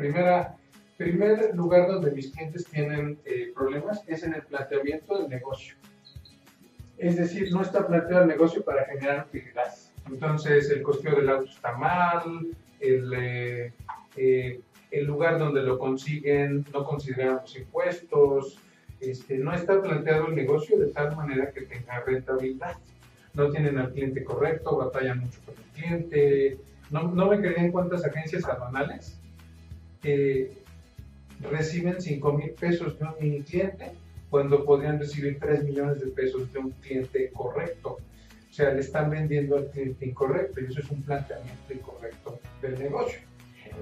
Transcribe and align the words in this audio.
Primera, 0.00 0.56
primer 0.96 1.54
lugar 1.54 1.86
donde 1.86 2.10
mis 2.12 2.32
clientes 2.32 2.64
tienen 2.64 3.18
eh, 3.26 3.52
problemas 3.54 4.02
es 4.06 4.22
en 4.22 4.32
el 4.32 4.40
planteamiento 4.44 5.18
del 5.18 5.28
negocio. 5.28 5.74
Es 6.96 7.16
decir, 7.16 7.52
no 7.52 7.60
está 7.60 7.86
planteado 7.86 8.22
el 8.22 8.28
negocio 8.28 8.64
para 8.64 8.86
generar 8.86 9.26
utilidad. 9.28 9.74
Entonces, 10.08 10.70
el 10.70 10.80
costo 10.80 11.14
del 11.14 11.28
auto 11.28 11.50
está 11.50 11.76
mal, 11.76 12.46
el, 12.80 13.12
eh, 13.14 13.72
eh, 14.16 14.60
el 14.90 15.04
lugar 15.04 15.38
donde 15.38 15.60
lo 15.60 15.78
consiguen 15.78 16.64
no 16.72 16.82
consideran 16.84 17.40
los 17.42 17.54
impuestos, 17.54 18.58
este, 19.00 19.36
no 19.36 19.52
está 19.52 19.82
planteado 19.82 20.28
el 20.28 20.34
negocio 20.34 20.78
de 20.78 20.92
tal 20.92 21.14
manera 21.14 21.50
que 21.52 21.60
tenga 21.60 22.00
rentabilidad. 22.00 22.78
No 23.34 23.50
tienen 23.50 23.76
al 23.76 23.92
cliente 23.92 24.24
correcto, 24.24 24.78
batallan 24.78 25.20
mucho 25.20 25.40
con 25.44 25.54
el 25.56 25.70
cliente. 25.74 26.58
No, 26.88 27.02
no 27.02 27.26
me 27.26 27.38
creían 27.38 27.70
cuántas 27.70 28.02
agencias 28.02 28.46
aduanales 28.46 29.20
reciben 31.50 32.00
5 32.00 32.32
mil 32.32 32.50
pesos 32.50 32.98
de 32.98 33.04
un 33.04 33.14
mini 33.20 33.42
cliente 33.42 33.92
cuando 34.30 34.64
podrían 34.64 34.98
recibir 34.98 35.38
3 35.38 35.64
millones 35.64 36.00
de 36.00 36.06
pesos 36.08 36.52
de 36.52 36.60
un 36.60 36.70
cliente 36.70 37.30
correcto. 37.32 37.98
O 38.48 38.52
sea, 38.52 38.72
le 38.72 38.80
están 38.80 39.10
vendiendo 39.10 39.56
al 39.56 39.66
cliente 39.70 40.06
incorrecto 40.06 40.60
y 40.60 40.64
eso 40.66 40.80
es 40.80 40.90
un 40.90 41.02
planteamiento 41.02 41.72
incorrecto 41.72 42.40
del 42.62 42.78
negocio. 42.78 43.20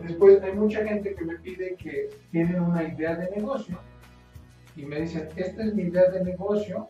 Después 0.02 0.42
hay 0.42 0.52
mucha 0.52 0.84
gente 0.86 1.14
que 1.14 1.24
me 1.24 1.36
pide 1.36 1.74
que 1.76 2.10
tienen 2.30 2.60
una 2.60 2.84
idea 2.84 3.16
de 3.16 3.30
negocio 3.30 3.78
y 4.76 4.84
me 4.84 5.00
dicen, 5.00 5.28
esta 5.36 5.64
es 5.64 5.74
mi 5.74 5.84
idea 5.84 6.10
de 6.10 6.24
negocio 6.24 6.86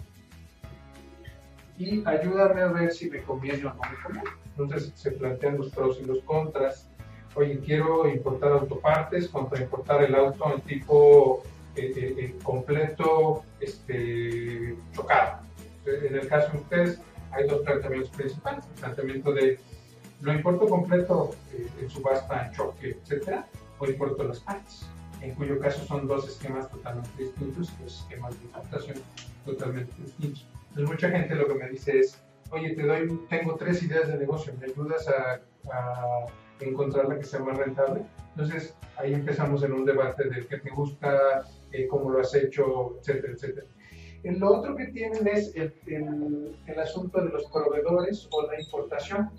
y 1.79 2.03
ayúdame 2.05 2.61
a 2.61 2.69
ver 2.69 2.93
si 2.93 3.09
me 3.09 3.23
conviene 3.23 3.65
o 3.65 3.75
no 3.75 3.81
me 3.81 4.03
conviene. 4.03 4.31
Entonces 4.51 4.93
se 4.95 5.13
plantean 5.13 5.59
los 5.59 5.71
pros 5.71 6.01
y 6.03 6.05
los 6.05 6.19
contras. 6.25 6.91
Oye, 7.39 7.61
quiero 7.61 8.09
importar 8.09 8.51
autopartes 8.51 9.29
contra 9.29 9.63
importar 9.63 10.03
el 10.03 10.13
auto 10.17 10.53
en 10.53 10.61
tipo 10.63 11.45
eh, 11.77 11.93
eh, 11.95 12.15
eh, 12.19 12.35
completo 12.43 13.45
este, 13.61 14.75
chocado. 14.93 15.43
En 15.87 16.17
el 16.17 16.27
caso 16.27 16.51
de 16.51 16.59
ustedes 16.59 17.01
hay 17.31 17.47
dos 17.47 17.61
planteamientos 17.61 18.11
principales. 18.11 18.65
El 18.67 18.81
planteamiento 18.81 19.33
de 19.33 19.61
lo 20.21 20.33
importo 20.33 20.67
completo 20.67 21.31
en 21.81 21.89
subasta, 21.89 22.47
en 22.47 22.53
choque, 22.55 22.97
etcétera, 23.01 23.47
o 23.79 23.87
importo 23.87 24.25
las 24.25 24.41
partes 24.41 24.89
en 25.23 25.33
cuyo 25.37 25.61
caso 25.61 25.85
son 25.85 26.09
dos 26.09 26.27
esquemas 26.27 26.69
totalmente 26.69 27.23
distintos, 27.23 27.73
dos 27.81 28.01
esquemas 28.01 28.37
de 28.37 28.47
importación 28.47 28.97
totalmente 29.45 29.93
distintos. 30.03 30.45
Entonces 30.71 30.91
mucha 30.91 31.11
gente 31.11 31.37
lo 31.37 31.47
que 31.47 31.55
me 31.55 31.69
dice 31.69 32.01
es, 32.01 32.21
oye, 32.51 32.75
te 32.75 32.83
doy, 32.83 33.21
tengo 33.29 33.55
tres 33.55 33.81
ideas 33.85 34.09
de 34.09 34.19
negocio, 34.19 34.53
¿me 34.59 34.67
ayudas 34.67 35.07
a, 35.09 35.41
encontrar 36.61 37.09
la 37.09 37.19
que 37.19 37.25
sea 37.25 37.41
más 37.41 37.57
rentable? 37.57 38.05
Entonces 38.31 38.77
ahí 38.97 39.15
empezamos 39.15 39.63
en 39.63 39.73
un 39.73 39.85
debate 39.85 40.29
de 40.29 40.47
qué 40.47 40.59
te 40.59 40.71
gusta, 40.71 41.45
eh, 41.73 41.87
cómo 41.87 42.11
lo 42.11 42.21
has 42.21 42.35
hecho, 42.35 42.97
etcétera, 42.99 43.33
etcétera. 43.33 43.67
Lo 44.25 44.59
otro 44.59 44.75
que 44.77 44.87
tienen 44.87 45.27
es 45.29 45.55
el, 45.55 45.73
el, 45.87 46.57
el 46.67 46.79
asunto 46.79 47.23
de 47.23 47.31
los 47.31 47.45
proveedores 47.47 48.29
o 48.33 48.47
la 48.47 48.61
importación. 48.61 49.31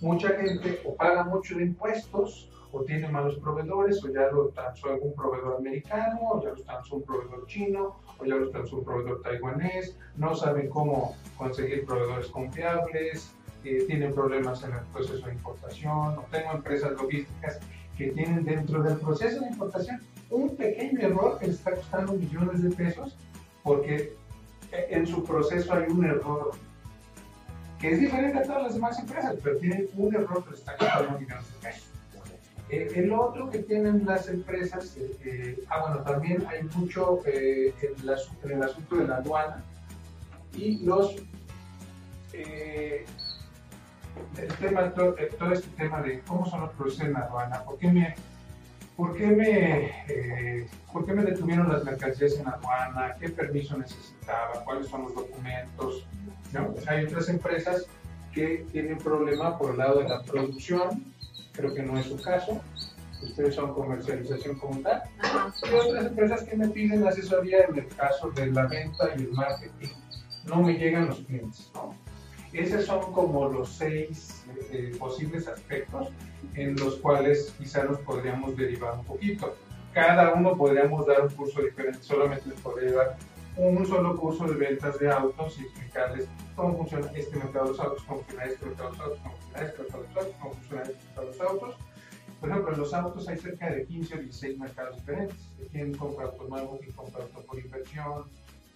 Mucha 0.00 0.28
gente 0.30 0.80
o 0.84 0.94
paga 0.94 1.24
mucho 1.24 1.56
de 1.56 1.64
impuestos 1.64 2.50
o 2.72 2.82
tiene 2.84 3.08
malos 3.08 3.38
proveedores, 3.38 4.04
o 4.04 4.12
ya 4.12 4.30
lo 4.30 4.48
transó 4.48 4.90
algún 4.90 5.14
proveedor 5.14 5.56
americano, 5.56 6.18
o 6.32 6.42
ya 6.42 6.50
lo 6.50 6.62
transó 6.62 6.96
un 6.96 7.02
proveedor 7.02 7.46
chino, 7.46 8.00
o 8.18 8.24
ya 8.24 8.34
lo 8.34 8.50
transó 8.50 8.76
un 8.76 8.84
proveedor 8.84 9.22
taiwanés, 9.22 9.96
no 10.16 10.34
saben 10.34 10.68
cómo 10.68 11.16
conseguir 11.36 11.86
proveedores 11.86 12.26
confiables, 12.28 13.34
eh, 13.76 13.84
tienen 13.86 14.14
problemas 14.14 14.62
en 14.64 14.72
el 14.72 14.84
proceso 14.92 15.26
de 15.26 15.32
importación, 15.32 16.18
o 16.18 16.26
tengo 16.30 16.52
empresas 16.52 16.92
logísticas 16.92 17.58
que 17.96 18.08
tienen 18.12 18.44
dentro 18.44 18.82
del 18.82 18.98
proceso 18.98 19.40
de 19.40 19.48
importación 19.48 20.00
un 20.30 20.56
pequeño 20.56 21.00
error 21.00 21.38
que 21.38 21.48
les 21.48 21.56
está 21.56 21.74
costando 21.74 22.12
millones 22.12 22.62
de 22.62 22.70
pesos 22.70 23.16
porque 23.62 24.14
en 24.70 25.06
su 25.06 25.24
proceso 25.24 25.72
hay 25.72 25.84
un 25.90 26.04
error 26.04 26.52
que 27.78 27.92
es 27.92 28.00
diferente 28.00 28.38
a 28.38 28.42
todas 28.42 28.62
las 28.64 28.74
demás 28.74 28.98
empresas, 28.98 29.36
pero 29.42 29.56
tienen 29.58 29.88
un 29.96 30.14
error 30.14 30.44
que 30.44 30.50
les 30.50 30.60
está 30.60 30.76
costando 30.76 31.18
millones 31.18 31.44
de 31.52 31.68
pesos. 31.68 31.88
Eh, 32.70 32.92
el 32.96 33.12
otro 33.12 33.48
que 33.48 33.60
tienen 33.60 34.04
las 34.04 34.28
empresas, 34.28 34.96
eh, 34.98 35.16
eh, 35.24 35.64
ah 35.70 35.80
bueno, 35.80 36.02
también 36.04 36.44
hay 36.48 36.64
mucho 36.76 37.20
en, 37.24 37.72
el 38.02 38.10
asunto 38.62 38.96
de 38.96 39.06
la 39.06 39.16
aduana 39.16 39.64
y 40.54 40.84
los, 40.84 41.16
el 44.36 44.48
tema, 44.54 44.92
todo, 44.92 45.16
este 45.16 45.68
tema 45.76 46.02
de 46.02 46.20
cómo 46.20 46.46
son 46.46 46.62
los 46.62 46.72
procesos 46.74 47.06
en 47.06 47.12
la 47.14 47.20
aduana, 47.20 47.62
por 47.64 47.78
qué 47.78 47.90
me, 47.90 48.14
por 48.96 49.16
qué 49.16 49.26
me, 49.26 50.66
por 50.92 51.06
qué 51.06 51.12
me 51.12 51.24
detuvieron 51.24 51.68
las 51.68 51.84
mercancías 51.84 52.36
en 52.38 52.44
la 52.44 52.52
aduana, 52.52 53.14
qué 53.20 53.28
permiso 53.28 53.78
necesitaba, 53.78 54.64
cuáles 54.64 54.88
son 54.88 55.02
los 55.02 55.14
documentos. 55.14 56.06
¿no? 56.52 56.74
hay 56.86 57.04
otras 57.04 57.28
empresas 57.28 57.86
que 58.32 58.66
tienen 58.72 58.98
problema 58.98 59.58
por 59.58 59.72
el 59.72 59.78
lado 59.78 60.00
de 60.00 60.08
la 60.08 60.22
producción, 60.22 61.12
creo 61.52 61.74
que 61.74 61.82
no 61.82 61.98
es 61.98 62.06
su 62.06 62.20
caso. 62.20 62.60
Ustedes 63.20 63.56
son 63.56 63.74
comercialización 63.74 64.56
como 64.60 64.80
tal. 64.80 65.02
Y 65.18 65.74
otras 65.74 66.06
empresas 66.06 66.44
que 66.44 66.56
me 66.56 66.68
piden 66.68 67.04
asesoría 67.04 67.64
en 67.64 67.78
el 67.78 67.88
caso 67.88 68.30
de 68.30 68.46
la 68.46 68.66
venta 68.66 69.10
y 69.16 69.22
el 69.22 69.32
marketing. 69.32 69.88
No 70.44 70.62
me 70.62 70.74
llegan 70.74 71.08
los 71.08 71.18
clientes. 71.20 71.68
¿no? 71.74 71.87
Esos 72.52 72.86
son 72.86 73.12
como 73.12 73.48
los 73.48 73.68
seis 73.68 74.44
eh, 74.72 74.96
posibles 74.98 75.48
aspectos 75.48 76.08
en 76.54 76.76
los 76.76 76.96
cuales 76.96 77.54
quizá 77.58 77.84
nos 77.84 77.98
podríamos 78.00 78.56
derivar 78.56 78.98
un 78.98 79.04
poquito. 79.04 79.54
Cada 79.92 80.32
uno 80.34 80.56
podríamos 80.56 81.06
dar 81.06 81.22
un 81.22 81.30
curso 81.30 81.62
diferente, 81.62 82.02
solamente 82.02 82.48
les 82.48 82.60
podría 82.60 82.92
dar 82.92 83.16
un 83.56 83.84
solo 83.86 84.16
curso 84.16 84.46
de 84.46 84.54
ventas 84.54 84.98
de 84.98 85.10
autos 85.10 85.58
y 85.58 85.62
explicarles 85.62 86.26
cómo 86.54 86.76
funciona 86.76 87.10
este 87.14 87.36
mercado 87.36 87.66
de 87.66 87.70
los 87.72 87.80
autos, 87.80 88.04
cómo 88.04 88.20
funciona 88.20 88.44
este 88.44 88.66
mercado 88.66 88.90
de 88.90 88.96
los 88.96 89.06
autos, 89.06 89.20
cómo 89.22 89.34
funciona 89.34 89.62
este 89.64 89.82
mercado 89.82 90.02
de 90.02 90.08
los 90.08 90.16
autos, 90.16 90.36
cómo 90.40 90.54
funciona 90.54 90.82
este 90.82 91.04
mercado 91.04 91.26
de 91.26 91.36
los 91.36 91.40
autos. 91.40 91.74
Por 92.40 92.50
ejemplo, 92.50 92.72
en 92.72 92.80
los 92.80 92.94
autos 92.94 93.28
hay 93.28 93.38
cerca 93.38 93.70
de 93.70 93.84
15 93.86 94.14
o 94.14 94.18
16 94.18 94.58
mercados 94.58 94.96
diferentes. 94.96 95.36
Quien 95.72 95.96
compra 95.96 96.26
autos 96.26 96.48
nuevos, 96.48 96.78
quien 96.80 96.92
compra 96.92 97.24
autos 97.24 97.44
por 97.44 97.58
inversión, 97.58 98.24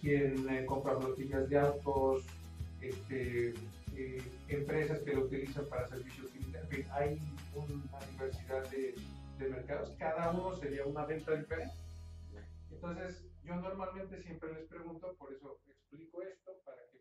quien 0.01 0.49
eh, 0.49 0.65
compra 0.65 0.97
flotillas 0.97 1.47
de 1.49 1.59
autos, 1.59 2.23
este, 2.89 3.53
eh, 3.95 4.21
empresas 4.49 4.99
que 5.01 5.13
lo 5.13 5.25
utilizan 5.25 5.65
para 5.67 5.87
servicios 5.87 6.27
En 6.35 6.91
hay 6.91 7.19
una 7.53 7.99
diversidad 8.11 8.69
de, 8.69 8.95
de 9.39 9.49
mercados. 9.49 9.91
Cada 9.99 10.31
uno 10.31 10.55
sería 10.57 10.85
una 10.85 11.05
venta 11.05 11.35
diferente. 11.35 11.75
Entonces, 12.71 13.23
yo 13.43 13.55
normalmente 13.55 14.21
siempre 14.23 14.53
les 14.53 14.67
pregunto, 14.67 15.15
por 15.17 15.31
eso 15.31 15.59
explico 15.67 16.21
esto, 16.23 16.51
para 16.65 16.81
que 16.91 16.92